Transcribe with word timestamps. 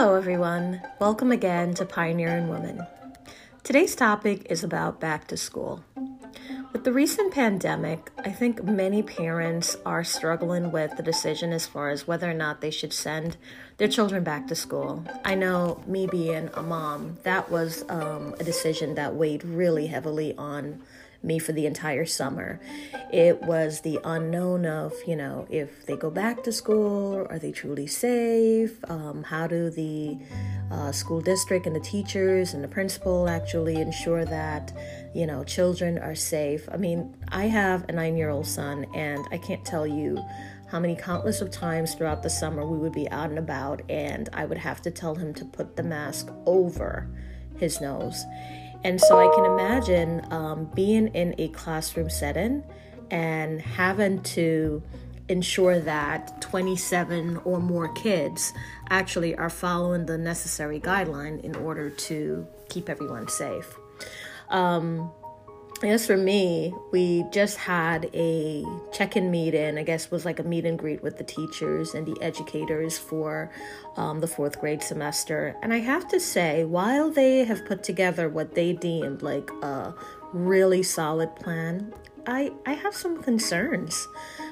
Hello, 0.00 0.14
everyone. 0.14 0.80
Welcome 1.00 1.32
again 1.32 1.74
to 1.74 1.84
Pioneer 1.84 2.28
Pioneering 2.28 2.48
Women. 2.48 2.86
Today's 3.64 3.96
topic 3.96 4.46
is 4.48 4.62
about 4.62 5.00
back 5.00 5.26
to 5.26 5.36
school. 5.36 5.82
With 6.72 6.84
the 6.84 6.92
recent 6.92 7.34
pandemic, 7.34 8.12
I 8.16 8.30
think 8.30 8.62
many 8.62 9.02
parents 9.02 9.76
are 9.84 10.04
struggling 10.04 10.70
with 10.70 10.96
the 10.96 11.02
decision 11.02 11.52
as 11.52 11.66
far 11.66 11.90
as 11.90 12.06
whether 12.06 12.30
or 12.30 12.34
not 12.34 12.60
they 12.60 12.70
should 12.70 12.92
send 12.92 13.38
their 13.78 13.88
children 13.88 14.22
back 14.22 14.46
to 14.46 14.54
school. 14.54 15.04
I 15.24 15.34
know, 15.34 15.82
me 15.84 16.06
being 16.06 16.48
a 16.54 16.62
mom, 16.62 17.18
that 17.24 17.50
was 17.50 17.84
um, 17.88 18.36
a 18.38 18.44
decision 18.44 18.94
that 18.94 19.16
weighed 19.16 19.42
really 19.42 19.88
heavily 19.88 20.32
on 20.38 20.80
me 21.22 21.38
for 21.38 21.52
the 21.52 21.66
entire 21.66 22.06
summer. 22.06 22.60
It 23.12 23.42
was 23.42 23.80
the 23.80 23.98
unknown 24.04 24.66
of, 24.66 24.94
you 25.06 25.16
know, 25.16 25.46
if 25.50 25.86
they 25.86 25.96
go 25.96 26.10
back 26.10 26.44
to 26.44 26.52
school, 26.52 27.26
are 27.28 27.38
they 27.38 27.50
truly 27.50 27.86
safe? 27.86 28.78
Um, 28.88 29.24
how 29.24 29.46
do 29.46 29.70
the 29.70 30.16
uh, 30.70 30.92
school 30.92 31.20
district 31.20 31.66
and 31.66 31.74
the 31.74 31.80
teachers 31.80 32.54
and 32.54 32.62
the 32.62 32.68
principal 32.68 33.28
actually 33.28 33.76
ensure 33.76 34.24
that, 34.26 34.72
you 35.14 35.26
know, 35.26 35.42
children 35.42 35.98
are 35.98 36.14
safe? 36.14 36.68
I 36.70 36.76
mean, 36.76 37.14
I 37.28 37.46
have 37.46 37.84
a 37.88 37.92
nine 37.92 38.16
year 38.16 38.30
old 38.30 38.46
son, 38.46 38.86
and 38.94 39.26
I 39.32 39.38
can't 39.38 39.64
tell 39.64 39.86
you 39.86 40.22
how 40.70 40.78
many 40.78 40.94
countless 40.94 41.40
of 41.40 41.50
times 41.50 41.94
throughout 41.94 42.22
the 42.22 42.30
summer 42.30 42.64
we 42.64 42.78
would 42.78 42.92
be 42.92 43.10
out 43.10 43.30
and 43.30 43.38
about, 43.38 43.82
and 43.88 44.28
I 44.34 44.44
would 44.44 44.58
have 44.58 44.82
to 44.82 44.90
tell 44.90 45.14
him 45.14 45.34
to 45.34 45.44
put 45.44 45.76
the 45.76 45.82
mask 45.82 46.28
over 46.46 47.08
his 47.56 47.80
nose 47.80 48.24
and 48.84 49.00
so 49.00 49.18
I 49.18 49.34
can 49.34 49.44
imagine 49.44 50.26
um, 50.32 50.64
being 50.74 51.08
in 51.08 51.34
a 51.38 51.48
classroom 51.48 52.10
setting 52.10 52.62
and 53.10 53.60
having 53.60 54.22
to 54.22 54.82
ensure 55.28 55.78
that 55.80 56.40
27 56.40 57.38
or 57.38 57.60
more 57.60 57.92
kids 57.94 58.52
actually 58.88 59.36
are 59.36 59.50
following 59.50 60.06
the 60.06 60.16
necessary 60.16 60.80
guideline 60.80 61.42
in 61.42 61.54
order 61.56 61.90
to 61.90 62.46
keep 62.68 62.88
everyone 62.88 63.28
safe. 63.28 63.76
Um, 64.48 65.10
Guess 65.80 66.06
for 66.08 66.16
me, 66.16 66.74
we 66.90 67.24
just 67.30 67.56
had 67.56 68.10
a 68.12 68.64
check 68.92 69.16
in 69.16 69.30
meeting. 69.30 69.78
I 69.78 69.84
guess 69.84 70.10
was 70.10 70.24
like 70.24 70.40
a 70.40 70.42
meet 70.42 70.66
and 70.66 70.76
greet 70.76 71.04
with 71.04 71.18
the 71.18 71.24
teachers 71.24 71.94
and 71.94 72.04
the 72.04 72.20
educators 72.20 72.98
for 72.98 73.52
um, 73.96 74.18
the 74.18 74.26
fourth 74.26 74.60
grade 74.60 74.82
semester. 74.82 75.54
And 75.62 75.72
I 75.72 75.78
have 75.78 76.08
to 76.08 76.18
say, 76.18 76.64
while 76.64 77.10
they 77.10 77.44
have 77.44 77.64
put 77.64 77.84
together 77.84 78.28
what 78.28 78.56
they 78.56 78.72
deemed 78.72 79.22
like 79.22 79.48
a 79.62 79.94
really 80.32 80.82
solid 80.82 81.34
plan, 81.36 81.94
I, 82.26 82.52
I 82.66 82.72
have 82.72 82.94
some 82.94 83.22
concerns. 83.22 84.08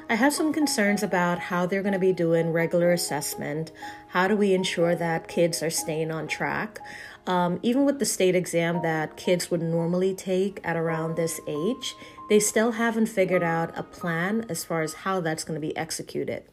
I 0.09 0.15
have 0.15 0.33
some 0.33 0.53
concerns 0.53 1.03
about 1.03 1.39
how 1.39 1.67
they're 1.67 1.83
going 1.83 1.93
to 1.93 1.99
be 1.99 2.13
doing 2.13 2.53
regular 2.53 2.93
assessment. 2.93 3.73
How 4.09 4.29
do 4.29 4.37
we 4.37 4.55
ensure 4.55 4.95
that 4.95 5.27
kids 5.27 5.65
are 5.65 5.71
staying 5.71 6.13
on 6.13 6.29
track? 6.29 6.79
Um, 7.27 7.59
even 7.63 7.85
with 7.85 7.99
the 7.99 8.05
state 8.05 8.37
exam 8.37 8.83
that 8.83 9.17
kids 9.17 9.51
would 9.51 9.63
normally 9.63 10.15
take 10.15 10.61
at 10.63 10.77
around 10.77 11.17
this 11.17 11.41
age, 11.49 11.97
they 12.29 12.39
still 12.39 12.73
haven't 12.73 13.07
figured 13.07 13.43
out 13.43 13.77
a 13.77 13.83
plan 13.83 14.47
as 14.49 14.65
far 14.65 14.83
as 14.83 14.95
how 14.95 15.19
that's 15.21 15.43
going 15.43 15.61
to 15.61 15.67
be 15.67 15.77
executed. 15.77 16.45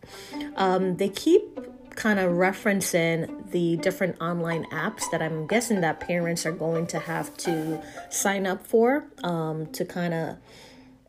Um, 0.56 0.98
they 0.98 1.10
keep 1.10 1.60
kind 1.96 2.20
of 2.20 2.32
referencing 2.32 3.52
the 3.52 3.78
different 3.78 4.20
online 4.20 4.66
apps 4.72 5.04
that 5.12 5.22
I'm 5.22 5.46
guessing 5.46 5.82
that 5.82 6.00
parents 6.00 6.44
are 6.48 6.52
going 6.52 6.88
to 6.88 6.98
have 6.98 7.38
to 7.38 7.84
sign 8.10 8.48
up 8.48 8.66
for 8.66 9.06
um, 9.24 9.68
to 9.74 9.86
kind 9.86 10.16
of 10.16 10.38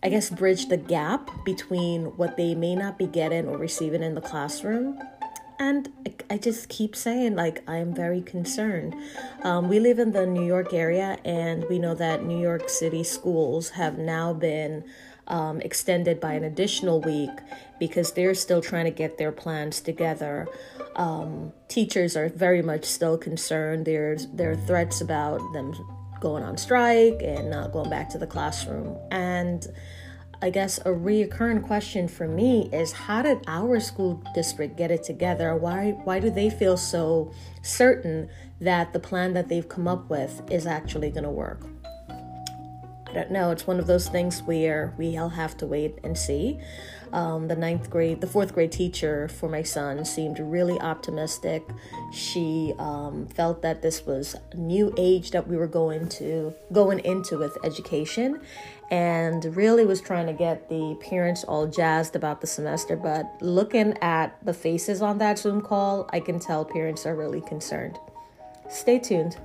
I 0.05 0.11
guess, 0.11 0.29
bridge 0.29 0.69
the 0.69 0.77
gap 0.77 1.31
between 1.47 2.05
what 2.19 2.37
they 2.37 2.55
may 2.55 2.75
not 2.75 2.99
be 2.99 3.07
getting 3.07 3.49
or 3.49 3.57
receiving 3.57 4.03
in 4.03 4.15
the 4.15 4.21
classroom. 4.21 5.01
And 5.59 5.89
I 6.29 6.37
just 6.37 6.69
keep 6.69 6.95
saying, 6.95 7.37
like, 7.37 7.67
I'm 7.67 7.95
very 7.95 8.21
concerned. 8.21 8.95
Um, 9.45 9.71
we 9.71 9.81
live 9.81 9.99
in 9.99 10.13
the 10.13 10.27
New 10.27 10.45
York 10.45 10.75
area, 10.75 11.19
and 11.25 11.65
we 11.71 11.79
know 11.79 11.95
that 11.95 12.23
New 12.23 12.39
York 12.39 12.69
City 12.69 13.03
schools 13.03 13.71
have 13.71 13.97
now 13.97 14.35
been 14.35 14.85
um, 15.27 15.63
extended 15.63 16.21
by 16.21 16.35
an 16.35 16.45
additional 16.45 17.01
week 17.01 17.31
because 17.79 18.13
they're 18.13 18.35
still 18.35 18.61
trying 18.61 18.85
to 18.85 18.91
get 18.91 19.17
their 19.17 19.33
plans 19.33 19.81
together. 19.81 20.47
Um, 20.97 21.53
teachers 21.69 22.15
are 22.17 22.29
very 22.29 22.61
much 22.61 22.85
still 22.85 23.17
concerned. 23.17 23.87
There's 23.87 24.27
there 24.27 24.51
are 24.51 24.57
threats 24.57 25.01
about 25.01 25.41
them 25.55 25.73
going 26.25 26.43
on 26.43 26.57
strike 26.57 27.21
and 27.23 27.51
not 27.51 27.71
going 27.71 27.91
back 27.91 28.09
to 28.09 28.17
the 28.17 28.27
classroom. 28.27 28.99
And 29.11 29.67
I 30.41 30.49
guess 30.49 30.79
a 30.79 30.91
reoccurring 30.91 31.63
question 31.63 32.09
for 32.09 32.27
me 32.27 32.71
is 32.73 32.93
how 32.93 33.21
did 33.21 33.45
our 33.47 33.79
school 33.79 34.23
district 34.35 34.77
get 34.79 34.91
it 34.91 35.05
together? 35.05 35.55
Why 35.55 35.91
why 36.05 36.21
do 36.21 36.31
they 36.31 36.49
feel 36.49 36.79
so 36.79 37.31
certain 37.63 38.31
that 38.59 38.95
the 38.95 39.01
plan 39.01 39.35
that 39.35 39.49
they've 39.49 39.69
come 39.69 39.87
up 39.87 40.09
with 40.09 40.43
is 40.51 40.67
actually 40.67 41.11
going 41.11 41.25
to 41.25 41.31
work? 41.31 41.61
Don't 43.15 43.31
know. 43.31 43.53
It's 43.53 43.67
one 43.67 43.79
of 43.79 43.87
those 43.87 44.09
things 44.09 44.43
where 44.43 44.93
we 44.99 45.17
all 45.17 45.29
have 45.29 45.57
to 45.59 45.67
wait 45.67 45.99
and 46.03 46.19
see. 46.19 46.59
Um, 47.13 47.47
the 47.47 47.55
ninth 47.55 47.89
grade, 47.91 48.21
the 48.21 48.27
fourth 48.27 48.53
grade 48.53 48.73
teacher 48.73 49.29
for 49.29 49.49
my 49.49 49.63
son 49.63 50.05
seemed 50.05 50.41
really 50.41 50.81
optimistic. 50.81 51.63
She 52.13 52.75
um, 52.77 53.29
felt 53.29 53.63
that 53.63 53.83
this 53.83 54.05
was 54.05 54.35
a 54.51 54.57
new 54.57 54.93
age 54.99 55.31
that 55.31 55.47
we 55.47 55.57
were 55.57 55.69
going 55.69 56.09
to 56.09 56.53
going 56.73 56.99
into 56.99 57.39
with 57.39 57.57
education, 57.63 58.41
and 58.91 59.45
really 59.57 59.87
was 59.87 60.01
trying 60.01 60.27
to 60.27 60.33
get 60.33 60.69
the 60.69 60.99
parents 61.09 61.45
all 61.45 61.69
jazzed 61.69 62.17
about 62.17 62.41
the 62.41 62.49
semester. 62.49 62.97
But 62.97 63.31
looking 63.41 63.97
at 64.03 64.37
the 64.45 64.53
faces 64.53 65.01
on 65.01 65.19
that 65.19 65.39
Zoom 65.39 65.61
call, 65.61 66.11
I 66.13 66.19
can 66.19 66.41
tell 66.41 66.65
parents 66.65 67.07
are 67.07 67.15
really 67.15 67.43
concerned. 67.43 67.97
Stay 68.69 68.99
tuned. 68.99 69.37